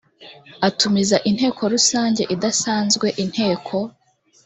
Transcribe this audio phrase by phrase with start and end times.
[0.67, 3.77] atumiza inteko rusange idasanzwe inteko